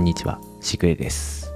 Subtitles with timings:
[0.00, 1.52] こんにちは、しぐれです。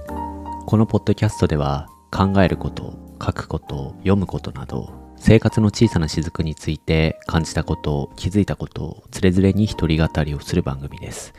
[0.67, 11.33] このポッドキャストでは考えること、書くこと、読むことなど、生活の小さな雫について感じたこと、気づいたことをつれづれに一人語りをする番組です。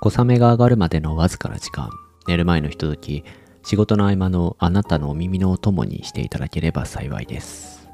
[0.00, 1.90] 小雨が上がるまでのわずかな時間、
[2.26, 3.22] 寝る前のひととき、
[3.62, 7.88] 仕事の合間のあなたのお耳のお供にしていただければ幸いです。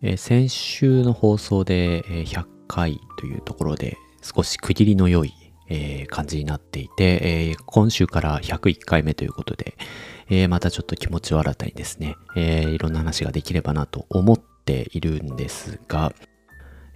[0.00, 5.34] え先週の放送でえ100回というところで少し区切りの良い、
[5.68, 9.76] えー感じになっていて、えー今週から101回目ということで、
[10.30, 16.12] えーまたちょっと気持ちを新たにですね、えーいろんな話ができればなと思っているんですが、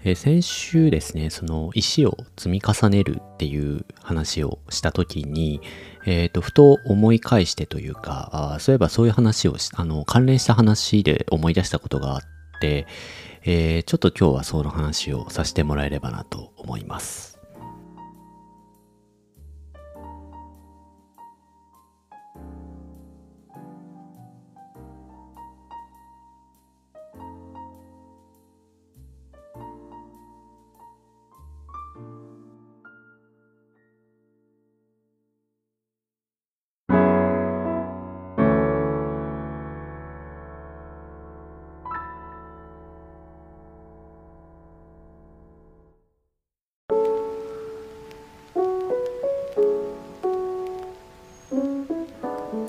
[0.05, 5.61] えー先週ですね、その石を積み重ねるっていう話をした時に、
[6.07, 12.21] えっ、と、ふと思い返してというか、あそういえばそういう話を、あの、関連した話で思い出したことがあっ
[12.61, 12.87] て、
[13.45, 17.32] えーちょっと今日はその話をさせてもらえればなと思います。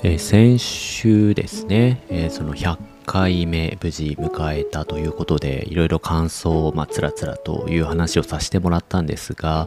[0.06, 9.66] え先週ですね、えその100回目無事迎えたということで、いろいろ感想をまあつらつらという話をさせてもらったんですが、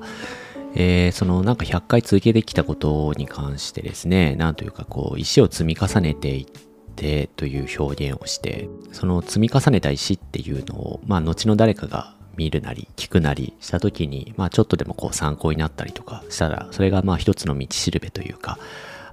[0.76, 6.46] えーそのなんか100回続けてきたことに関してですね、なんというかこう石を積み重ねていっ
[6.96, 18.60] てという表現をして、その積み重ねた石っていうのを、まあ後の誰かが見るなり聞くなりした時に、まあちょっとでもこう参考になったりとかしたら、それがまあ一つの道しるべというか、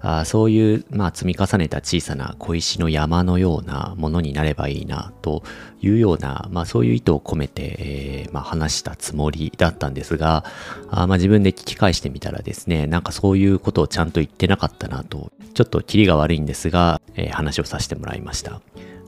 [0.07, 5.43] あそういう、まあ、積み重ねた小さな小石の山のようなものになればいいなと
[5.81, 10.45] いうような、まあ、そういう意図を込めて、えーまあ、話したつもりだったんですが、
[10.91, 18.61] あまあ、自分で聞き返してみたらですね、なんかそういうことをちゃんと言ってなかったなと、ちょっとキリが悪いんですが、えー話をさせてもらいました。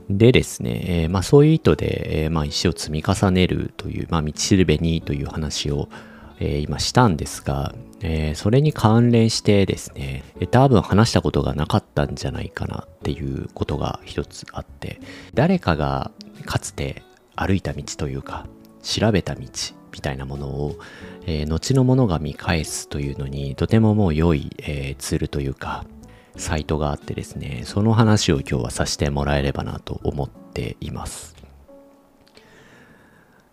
[0.09, 5.89] でですね、えーまあ、そういう意図で、えーまあ、石を積み重ねるという、まあ、道しるべにという話を、
[6.39, 14.99] えー今したんですが、えーそれに関連してですね、多分話したことがなかったんじゃないかなっていうことが一つあって、
[15.33, 16.11] 誰かが
[16.45, 17.03] かつて
[17.35, 18.45] 歩いた道というか、
[18.81, 19.47] 調べた道
[19.91, 20.77] みたいなものを、
[21.25, 25.85] えー後のものが見返すというのにとてももう良い、えーツールというか、
[26.35, 31.36] サイトがあってですね、その話を今日はさせてもらえればなと思っています。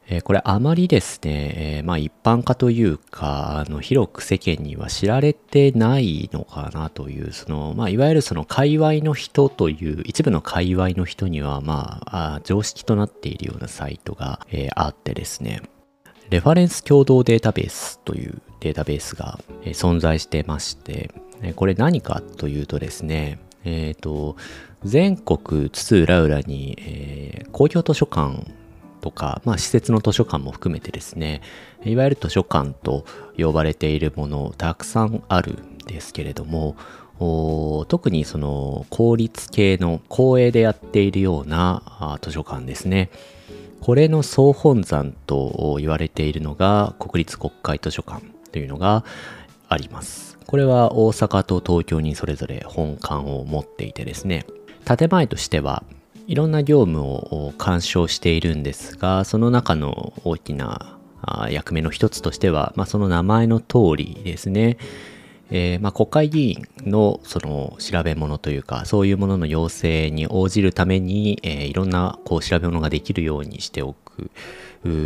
[0.07, 15.63] えこれあまりですね、えまあ一般化というか、あの広く世間には知られてないのかなという、その、まあいわゆるその界隈の人という、一部の界隈の人には、まあ、常識となっているようなサイトが、えあってですね、
[16.29, 21.11] レファレンス共同データベースというデータベースが、え存在してまして、
[21.43, 24.37] えこれ何かというとですね、えっ、と、
[24.85, 28.45] 全国津々浦々に、え公共図書館
[29.05, 31.43] とか、まあ、施設の図書館も含めてですね、
[31.85, 33.05] いわゆる図書館と
[33.37, 36.75] 呼ばれているものたくさんあるんですけれども、
[37.89, 43.11] 特にその公立系の公営でやっているような図書館ですね。
[43.83, 49.05] これの総本山と言われているのが国立国会図書館というのが
[49.69, 50.39] あります。
[50.47, 54.47] これは大阪と東京にそれぞれ本館を持っていてですね、
[54.87, 55.85] 建前としては
[56.27, 60.99] いろんな業務を干渉しているんですが、その中の大きな
[61.51, 64.79] 役目の一つとしては、まあ、その名前の通りですね、
[65.51, 74.31] えーまあ、国会議員のその調べ物というか、そういうものの要請に応じるために、えーいろんなこう調べ物ができるようにしておく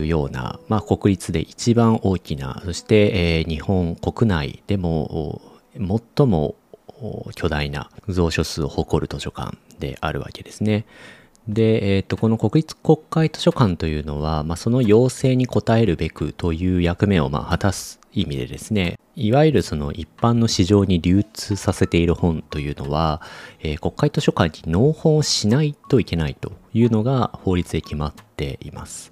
[0.06, 5.40] ような、まあ、国立で一番大きな、そして、えー日本国内でも
[6.16, 6.54] 最も
[7.34, 10.86] 巨大な蔵書数を誇る図書館であるわけですね。
[11.48, 23.22] で、えー、とこの国立国会図書館というのは、まあ、その要請に応えるべくという役目をま果たす意味でですねいわゆるその一般の市場に流通させている本というのは、
[23.60, 29.10] えー国会図書館に納本をしないといけないというのが法律で決まっています。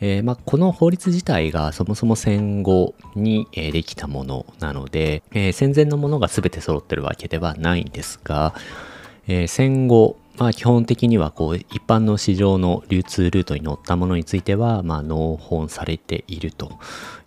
[0.00, 8.54] えーまあ、この法律自体がそもそも戦後に、えできたものなので、えー戦前のものが全て揃ってるわけではないんですが、
[9.26, 16.78] えー戦後、まあ、基本的にはこう一般の市場の流通ルートに乗ったものについては、まあ、納本されていると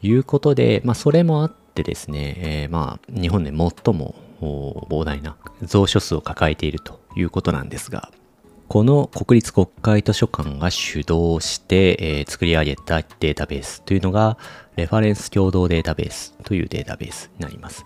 [0.01, 5.35] いうことで、まあ、それもあってですね、えまあ、日本で最も膨大な
[5.69, 8.11] 蔵書数を抱えているということなんですが、
[8.71, 14.37] この国立国会図書館が主導して、えー、作り上げたデータベースというのが、
[14.77, 17.83] レファレンス共同データベースというデータベースになります。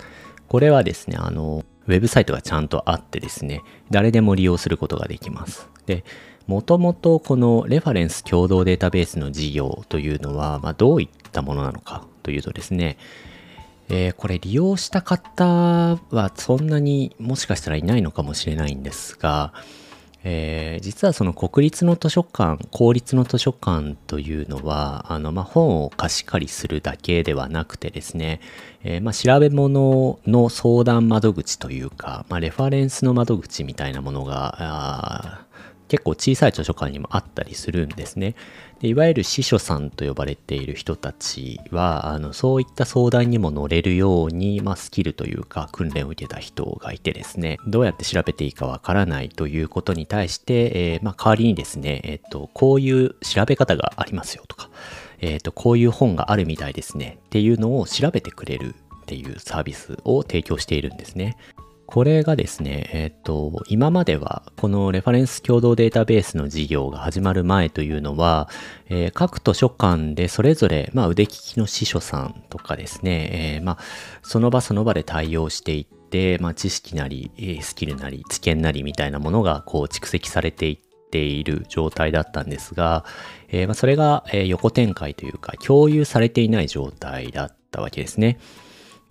[0.48, 5.68] これはですね、あの、ウェブサイトがちゃんとあってですね、誰でも利用することができます。
[5.88, 6.06] で、
[6.46, 13.00] もともとこのレファレンス共同データベースの事業というのは、まあ、どういったものなのかというとですね、
[13.90, 15.46] えー、これ利用した方
[16.12, 19.52] はそんなにもしかしたらいないのかもしれないんですが、
[20.28, 28.42] えー、実はその国立の図書館、公立の図書館というのは、あの、まあ、本を貸し借りするだけではなくてですね、
[28.84, 35.46] えー、まあ、調べ物の相談窓口というか、まあ、レファレンスの窓口みたいなものが、
[35.88, 38.36] 結構小さい図書館にもあったりするんですね。
[38.80, 54.70] でいわゆる司書さんと呼ばれている人たちは、あのそういった相談にも乗れるように、まあ、スキルというか訓練を受けた人がいてですね、どうやって調べていいかわからないということに対して、えー、まあ、代わりにですね、え、ー、と、こういう調べ方がありますよとか、
[55.22, 61.38] えっ、ー、と、こういう本があるみたいですねっていうのを調べてくれるっていうサービスを提供しているんですね。
[61.88, 68.50] これがですね、えっ、と、今までは、このレファレンス共同データベースの事業が始まる前というのは、
[68.90, 73.78] えー、各図書館でそれぞれ、まあ、腕利きの司書さんとかですね、えー、まあ、
[74.24, 83.06] その場その場で対応していって、まあ、知識なり、スキルなり、知見なりみたいなものが、こう、蓄積されていっている状態だったんですが、
[83.50, 88.40] えー、まあ、それが、横展開というか、共有されていない状態だったわけですね。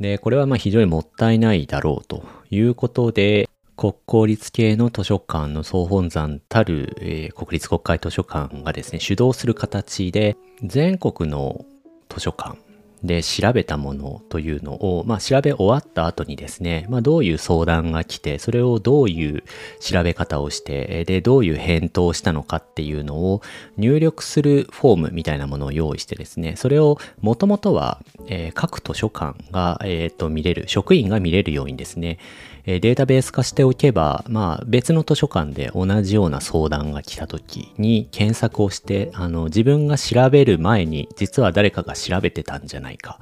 [0.01, 2.25] で、これはまあ非常にもったいないだろうと
[2.55, 11.65] いうことで、国公立系の図書館の総本山たる、えー、国立国会図書館がですね、主導する形で、全国の
[12.09, 12.57] 図書館、
[13.05, 19.45] で調べたものというのを、まあ、調べ終わった後にですね、まあ、どういう相談が来て、それをどういう
[19.79, 23.43] 調べ方をして、で、どういう返答をしたのかっていうのを
[23.77, 32.19] 入力するフォームみたいなものを用意してですね、それをもともとは、え、各図書館が、えー、と見れる、職員が見れるようにですね、
[32.67, 43.19] データベース化しておけば、まあ別の図書館で同じような相談が来た時に検索をして、あの自分が調べる前に実は誰かが調べてたんじゃないか、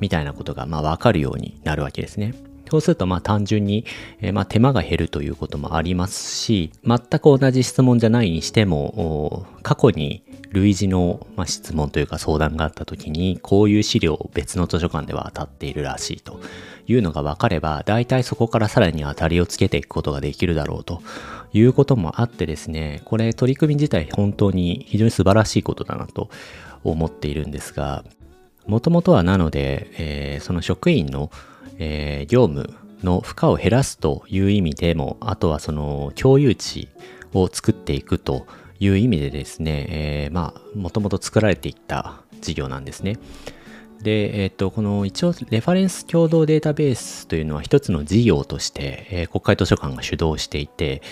[0.00, 2.34] みたいなことがまあわかるようになるわけですね。
[2.70, 3.86] そうするとまあ単純に、
[4.20, 10.22] えー、まあ手間が減るということもありますし、全く同じ質問じゃないにしても、過去に
[10.52, 16.40] 類似の、まあ、質問というか相談があった時に、こういう資料を別の図書館では当たっているらしいと
[16.86, 21.02] いうのが分かれば、大体そこからさらに当たりをつけていくことができるだろうと
[21.52, 26.30] いうこともあってですね、これ取り組み自体本当に非常に素晴らしいことだなと
[26.84, 28.04] 思っているんですが、
[28.68, 31.30] もともとはなので、えー、その職員の、
[31.78, 32.72] えー、業務
[33.02, 36.88] の負荷を減らすという意味でも、あとはその共有値
[37.32, 38.46] を作っていくと
[38.78, 43.18] いう意味でですね、えー、まあ、もともと作られていった事業なんですね。
[44.02, 51.02] で、えっ、ー、と、この一応、レファレンス共同データベースというのは一つの事業として、えー、国会図書館が主導していて、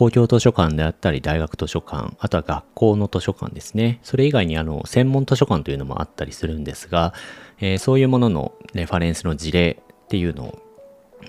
[0.00, 3.98] 公共図書館であったり、大学図書館、あとは学校の図書館ですね。
[4.02, 7.12] それ以外にあの、専門図書館というのもあったりするんですが、
[7.60, 10.58] えー、そういうもののレファレンスの事例っていうのを、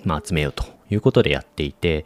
[0.05, 2.05] まあ、集めようということでやっていて、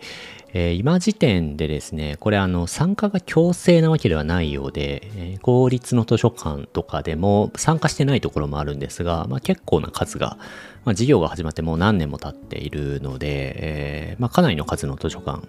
[0.53, 10.39] えー、今時点でですね、これあの参加が強制なわけではないようで、えー、公立の図書館とかでも参加してないところもあるんですが、まあ、結構な数が、
[10.83, 15.47] まあ、事業が始まってもう何年も経っているので、えー、まあ、かなりの数の図書館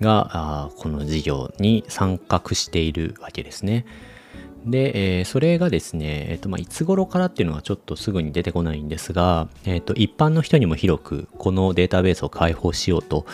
[0.00, 3.86] がこの事業に参画しているわけですね。
[4.66, 13.26] で、えー、それがですね、え、ー、と、まあ、いつ頃からっていうのはちょっとすぐに出てこないんですが、え、ー、と、一般の人にも広くこのデータベースを開放しようと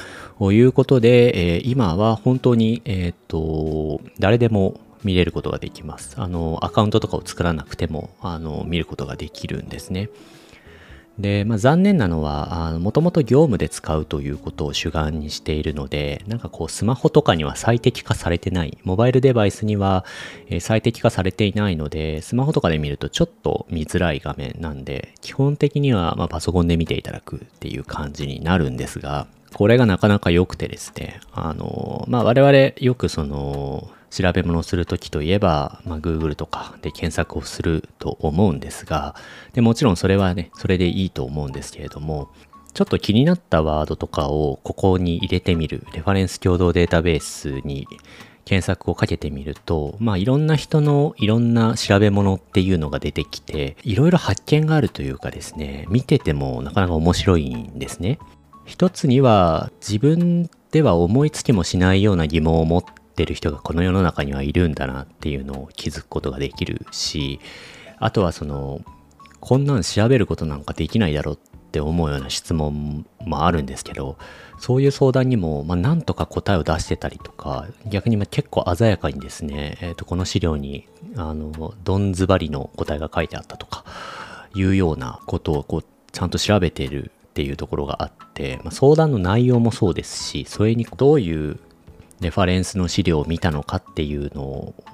[0.52, 6.21] いうことで、えー、今は本当に、えっ、と、誰でも見れることができます。
[6.21, 10.11] あの、アカウントとかを作らなくても、あの、見ることができるんですね。
[11.19, 20.04] で、まあ、残念なのは、もともと業務で使うということを主眼にしているので、なんかこうスマホとかには最適化されてない、モバイルデバイスには、
[20.61, 39.14] 最適化されていないので、スマホとかで見るとちょっと見づらい画面なんで、基本的にはまパソコンで見ていただくっていう感じになるんですが、これがなかなか良くてですね、あの、まあ、我々よくその、調べ物をするときといえば、まあ、Google とかで検索をすると思うんですが、
[39.54, 42.28] でもちろんそれはね、それでいいと思うんですけれども、
[42.75, 47.87] ちょっと気になったワードとかをここに入れてみる、レファレンス共同データベースに
[48.45, 58.19] 検索をかけてみると、まあいろんな人のいろんな調べ物っていうのが出てきて、いろいろ発見があるというかですね、見ててもなかなか面白いんですね。
[58.66, 67.40] 一つには自分では思いつきもしないような疑問を持ってる人がこの世の中にはいるんだなっていうのを気づくことができるし
[67.99, 68.81] あとはその
[69.40, 71.38] こんなん調べることなんかできないだろうっ
[71.73, 74.19] て思うような質問もあるんですけど
[74.59, 83.85] そういう相談にも、まあ、なんとか答えを出してたりとか逆にま結構鮮やかにですね、えー、とこの資料にあのどんずばりの答えが書いてあったとか
[84.54, 91.59] いうようなことをこうちゃんと調べてるっていうところがあって、まあ、相談の内容もそうですしそれにどういう
[92.22, 94.42] レファレンスの資料を見たのかっていうの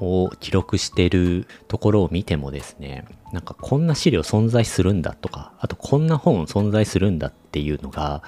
[0.00, 8.22] を記録してるところを見てもですね、なんかこんな資料存在するんだとか、あとこんな本存在するんだっていうのが、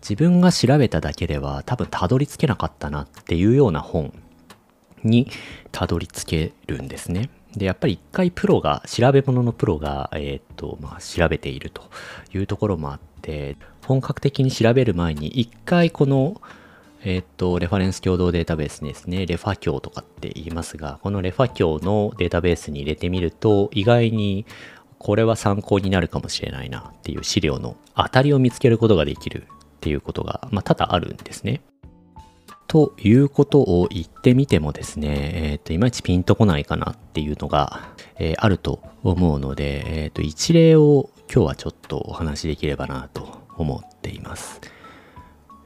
[0.00, 4.12] 自分が調べただけでは多分たどり着けなかったなっていうような本
[5.04, 5.28] に
[5.70, 7.30] たどり着けるんですね。
[7.56, 11.82] で、やっぱり一回プロが、調べ物のプロが、えっ、と、まあ、調べていると
[12.32, 13.56] いうところもあって、
[13.86, 16.40] 本格的に調べる前に一回この
[17.04, 24.46] えっ、と、レファレンス共同データベースですね、レファ教とかって言いますが、このレファ教のデータベースに入れてみると、意外に
[24.98, 31.60] これは参考になるかもしれないなっていう資料の当たりを見つけることができるっていうことが、まあ、多々あるんですね。
[32.68, 44.60] ということを言ってみてもですね、えっ、ー、と、いまいちピンとこないかなっていうのが、えー、あると思うので、えっ、ー、と、一例を今日はちょっとお話しできればなと思っています。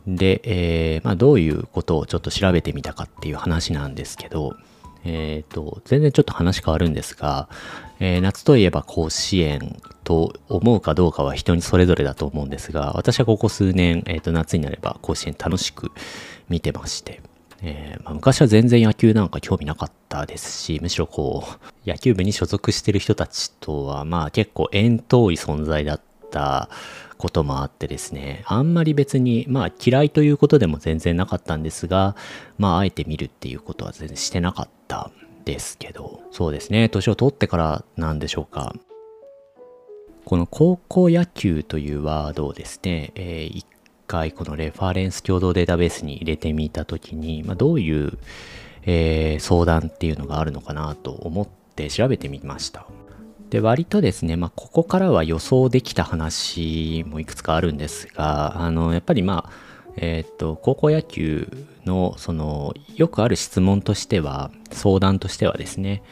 [0.06, 4.56] で、えー、まあ、どういうことをちょっと調べてみたかっていう話なんですけど、
[5.04, 7.48] えっ、ー、と、全然ちょっと話変わるんですが、
[7.98, 15.90] えー、夏といえば甲子園と思うかどうかは人にそれぞれだと思うんですが、私はここ数年、えっ、と、夏になれば甲子園楽しく
[16.48, 17.20] 見てまして、
[17.62, 26.68] えまあ、昔は全然野球なんか興味なかったですし、むしろこう、野球部に所属してる人たちとは、まあ結構遠遠い存在だった
[27.18, 32.16] こともあってですね、あんまり別に、まあ嫌いということでも全然なかったんですが、
[32.58, 38.74] まああえて見るっていうことは全然してなかったんですけど、そうですね、年を取ってからなんでしょうか。
[40.24, 43.64] この高校野球というワードをですね、えー、一
[44.08, 48.18] 回このレファレンス共同データベースに入れてみたときに、まあ、どういう、
[48.82, 52.86] えー、相談っていうのがあるのかなと思って調べてみました。
[53.50, 59.50] で、割とですね、まあ、ここからは予想できた話もいくつかあるんですが、あの、やっぱりまあ、
[59.96, 61.48] えっ、と、高校野球
[61.84, 66.02] の、その、よくある質問としては、相談としてはですね、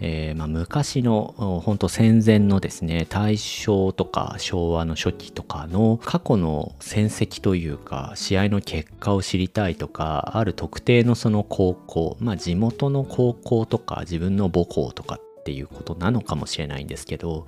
[0.00, 1.34] えー、まあ、昔の、
[1.64, 17.46] 本当戦前のですね、大正とか昭和の初期とかの過去の戦績というか、試合の結果を知りたいとか、ある特定のその高校、まあ、地元の高校とか、自分の母校とかていうことなのかもしれないんですけど、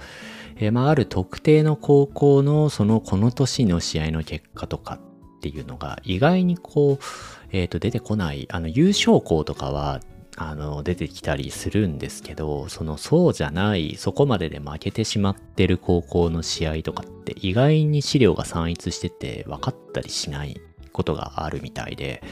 [0.56, 5.00] えー、まあ、ある特定の高校のそのこの年の試合の結果とか
[5.38, 7.04] っていうのが意外にこう、
[7.52, 10.00] えっ、ー、と出てこない、あの優勝校とかは
[10.36, 20.60] あの出てきたりするんですけど、そのそうじゃない、そこまでで負けてしまってる高校の試合とかって意外に資料が散逸してて分かったりしない
[20.92, 22.22] ことがあるみたいで、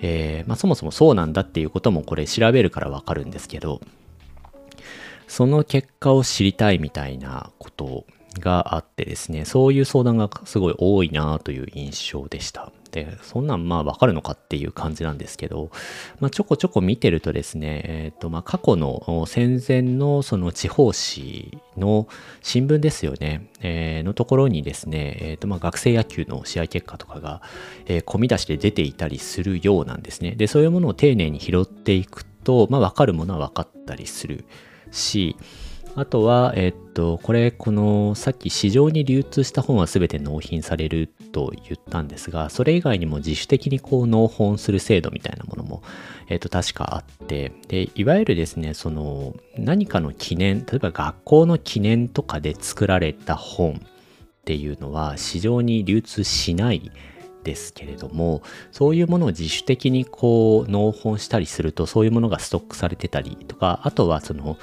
[0.00, 3.80] えー、まあ、そもそもそうなんだっていうこともこれ調べるから分かるんですけど、
[5.26, 8.04] その結果を知りたいみたいなこと
[8.38, 12.72] があってですね、そういう相談がすごい多いなという印象でした。
[12.90, 15.70] で、そんなんまあわかるのかっていう感じなんですけど、
[16.20, 22.06] まあ、ちょこちょこ見てるとですね、えっ、ー、とまあ過去の戦前のその地方紙の
[22.40, 27.42] 新聞ですよね、えー、のところにですね、えっ、ー、とまあ学生野球の試合結果とかが、
[27.86, 30.32] えー、込み出して出ていたりするようなんですね。
[30.32, 34.44] で、そういうものを丁寧に拾っていくと、とまあわかるものは分かったりする。
[34.90, 35.36] し、
[35.96, 45.82] あとは、えっと、これ、この、さっき市場に流通した本は全て納品されると言ったんですが、それ以外にも自主的にこう納本する制度みたいなものも、
[46.28, 56.90] えっと、確かあって、で、いわゆるですね、その、何かの記念、例えば学校の記念とかで作られた本っていうのは、市場に流通しない
[57.44, 64.58] ですけれどもそういうものを自主的にこう納本したりするとそういうものがストックされてたりとかあとはその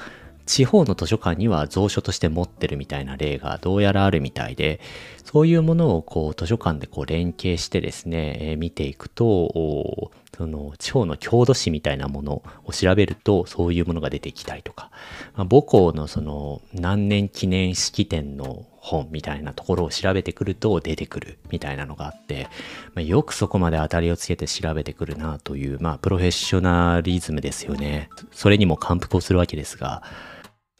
[0.45, 4.81] 地方の図書館には蔵書として持ってるみたいな例がどうやらあるみたいで、
[5.23, 10.11] そういうものをこう図書館でこう連携してですね、えー、見ていくと、
[10.41, 14.89] その地方の郷土史みたいなものを調べるとそういうものが出てきたりとか、
[15.35, 22.47] まあ、母校のその何年記念式典の本みたいなところを調べてくると出てくるみたいなのがあって、
[22.95, 28.09] まあ、よくそこまで当たりをつけて調べてくるなという、まあ、プロフェッショナリズムですよね。
[28.31, 30.01] それにも感服をするわけですが、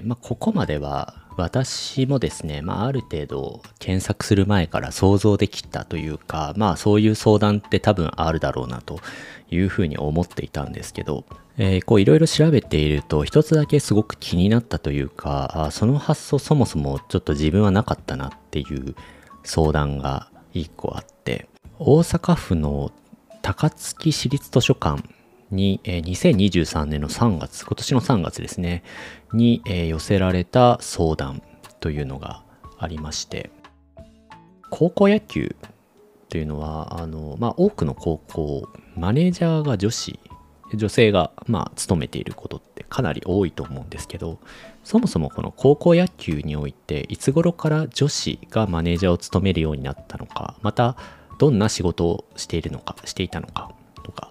[0.03, 8.99] まあ、ここまでは私もですね、まあ、ある程度検索する前から想像できたというか、まあ、そういう相談って多分あるだろうなと
[9.51, 11.25] いうふうに思っていたんですけど、
[11.57, 18.95] えー、こういろいろ調べていると一つだけすごく気になったというかその発想そもそもちょっと自分はなかったなっていう
[19.43, 22.91] 相談が一個あって大阪府の
[23.41, 25.03] 高槻市立図書館
[25.49, 28.83] に、えー、2023年の3月今年の3月ですね
[29.33, 31.41] に、えー、寄せられた相談
[31.79, 32.43] というのが
[32.77, 33.51] ありまして
[34.69, 35.55] 高校野球
[36.29, 40.19] というのはあの、まあ、多くの高校マネージャーが女子
[40.73, 44.39] 女性がまあ勤めていることってかなり多いと思うんですけど
[44.83, 50.95] そもそもこの高校野球においていつ頃から女子がマネージャーを務めるようになったのかまた
[51.39, 53.71] どんな仕事をしているのかしていたのか
[54.03, 54.29] とか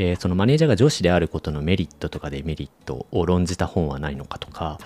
[0.00, 4.78] えー、そのマネージャーが女子であることのメリットとかデメリットを論じた本はないのかとか、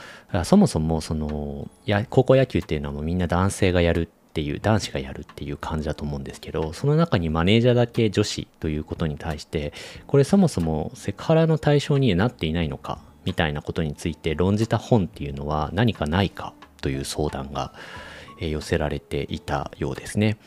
[0.44, 9.74] そもそもそのや高校野球っていうのはもうみんな男性がやるっていう男子がやるっていう感じだと思うんですけどその中にマネージャーだけ女子ということに対して
[10.06, 17.74] これそもそもセクハラの対象になっていないのかみたいなことについて論じた本っていうのは何かないかという相談が
[18.40, 20.38] 寄せられていたようですね。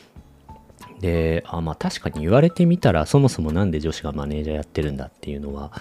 [1.00, 5.72] で、あまあ確かに言われてみたら、そもそも何で女子がマネージャーやってるんだっていうのは、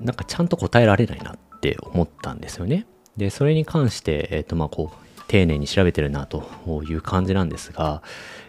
[0.00, 2.86] なんかちゃんと答えられないなって思ったんですよね。
[3.16, 6.44] で、それに関して、え、ー、とまあこう、丁寧に調べてるなと
[6.86, 8.02] いう感じなんですが、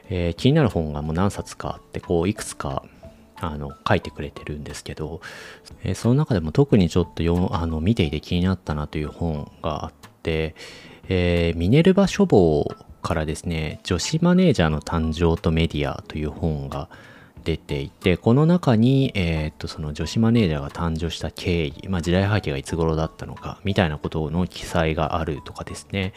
[0.10, 2.84] えー、気になる本がもう何冊かあって、こう、いくつか
[3.40, 5.22] あの書いてくれてるんですけど、
[5.84, 9.94] えー、その中でも特にちょっとよあの見ていて気になったなという本があっ
[10.24, 10.56] て、
[11.10, 12.66] えー、ミネルヴァ書房
[13.02, 16.90] からですね、女子マネージャーの誕生とメディアという本が
[17.48, 26.12] 出ていて、この中に、えー、っと、その女子マネージャーが誕生した経緯、まあ時代背景がいつ頃だったのか、みたいなことの記載があるとかですね。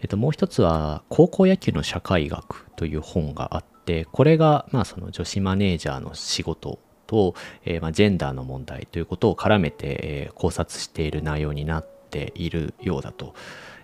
[0.00, 13.34] えっと、もう一つは、高校野球の社会学という本があって、これが、まあその女子マネージャーの仕事と、えー、まあ、ジェンダーの問題ということを絡めて、えー、考察している内容になっているようだと、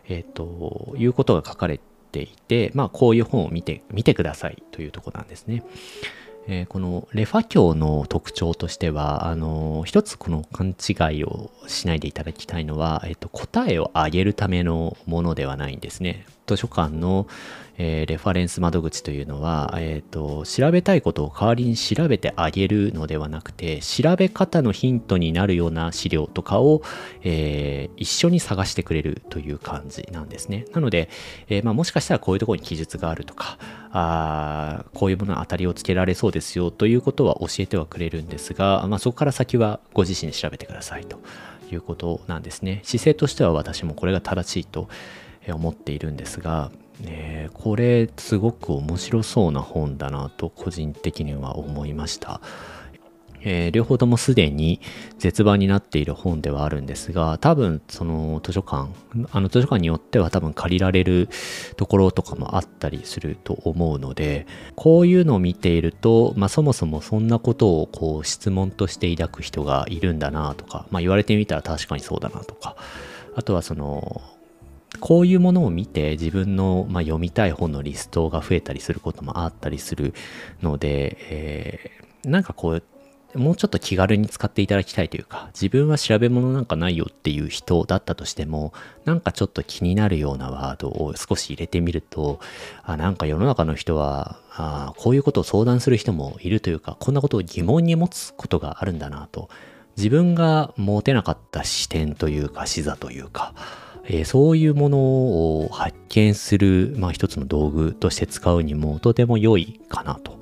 [0.06, 1.80] えっ、と、いうことが書かれ
[2.12, 5.64] ていて、まあ、こういう本を見て、見てくださいというとこなんですね。
[6.52, 16.26] えー、このレファ教の特徴としては、あのー、一つこの勘違いをしないでいただきたいのは、えっ、ー、と、答えを上げるためのものではないんですね。
[16.48, 17.28] 図書館の、
[17.78, 26.82] え、レファレンス窓口というのは、えーと、調べたいことを代わりに調べてあげるのではなくて調べ方のヒントになるような資料とかを、
[27.22, 31.08] え、一緒に探してくれるという感じなんですねなので、
[31.48, 33.58] え、まあ、もしかしたらこういうところに記述があるとか
[33.92, 41.20] あこういうものに当たりをつけられそうですですよということは教えてはくれるんですが、まあ、そこから先はご自身で調べてくださいと
[41.70, 44.88] いうことなんですね姿勢としては私もこれが正しいと
[45.48, 46.70] 思っているんですが
[47.06, 52.40] えー、これすごく面白そうな本だなと個人的には思いました。
[53.42, 54.80] えー、両方ともすでに
[55.18, 58.90] 絶版になっている本ではあるんですが、多分その図書館、
[59.32, 61.28] あの図書館によっては多分借りられる
[61.76, 72.76] ところとかもあったりすると思うので、こういうのを見ていると、まあそもそもそんなことをこう質問として抱く人がいるんだなとか、まあ言われてみたら確かにそうだなとか、
[73.36, 74.22] あとはその
[74.98, 80.14] こういうものを見て自分の、まあ、読みたい本のリストが増えたりすることもあったりする
[80.62, 82.82] ので、えー、なんかこう、
[83.34, 88.72] もうちょっと気軽に使っていただきたいというか、自分は調べ物なんかないよっていう人だったとしても、
[89.04, 92.40] なんかちょっと気になるようなワードを少し入れてみると、
[92.82, 99.48] あなんか世の中の人はあ、こういうことを相談する人もいるというか、こんなことを疑問に持つことがあるんだなと、
[99.96, 103.54] 自分が持てなかった視点というか、視座というか、
[104.04, 110.39] えー、そういうものを発見する、まあ、一つの道具として使うにもとても良いかなと。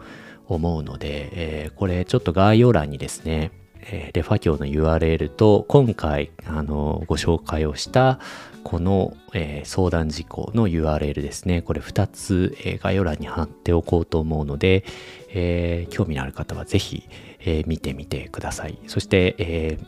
[0.49, 8.19] 思うので、えー、これちょっと概要欄にですね、えー、レファ教の URL と今回あのご紹介をした
[8.65, 11.63] この、えー、相談事項の URL ですね。
[11.63, 14.85] これ2つ、えー、概要欄に貼っておこうと思うので、
[15.31, 17.09] えー、興味のある方はぜひ、
[17.41, 18.79] え見てみてください。
[18.89, 19.79] そして、え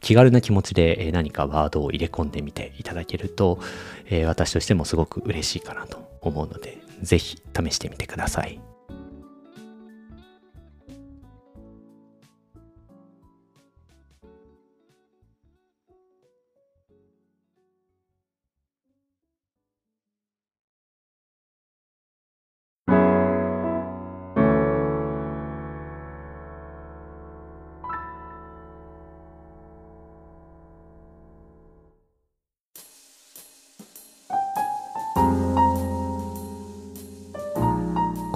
[0.00, 3.58] 気軽な気持ちで何かワードを入れ込んでみていただけると、
[4.10, 8.67] え私としてもすごく嬉しいかなと思うので、ぜひ試してみてください。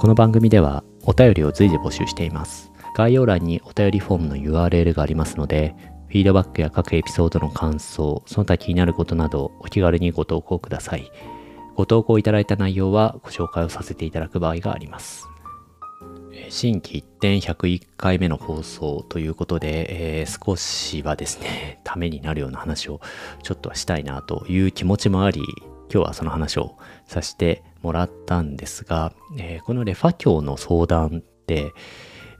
[0.03, 2.73] この番組ではお便りを随時募集しています。
[2.93, 5.77] 概要欄にお便りフォームの URL がありますので、
[6.09, 11.09] フィードバックや各エピソードの感想、その他気になることなどお気軽にご投稿ください。
[11.75, 15.25] ご投稿いただいた内容はご紹介をさせていただく場合があります。
[16.49, 22.99] 新規一点101回目の放送ということで、えー、少しはですね、 ためになるような話を
[23.41, 25.39] ちょっとはしたいなという気持ちもあり、
[25.89, 31.73] 今日はその話をさせてもらったんですが、えー、このレファ教の相談って、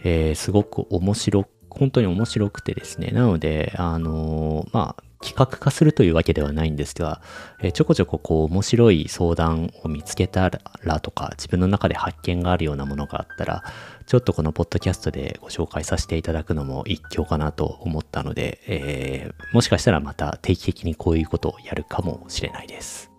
[0.03, 3.07] えー、すごく面白本当に面白くてですね。
[3.07, 7.21] なので、あのー、まあ、企画化するというわけではないんですが、
[7.61, 10.51] えー、ちょこちょここう面白い相談を見つけた
[10.83, 13.63] らとか、自分の中で発見があるようなものがあったら、
[14.05, 23.12] ちょっとこのポッドキャストでご紹介させていただくのも一興かなと思ったので、えー、もしかしたらまた定期的にこういうことをやるかもしれないです。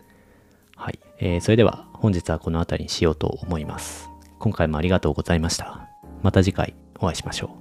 [0.85, 0.99] はい。
[1.17, 4.07] えー、それでは本日はこの辺りにしようと思います。
[4.37, 5.89] 今回もありがとうございました。
[6.21, 7.57] また次回お会いしましょ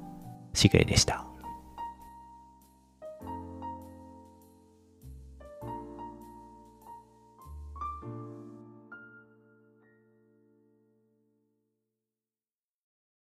[0.52, 0.58] う。
[0.58, 1.33] しぐれでした。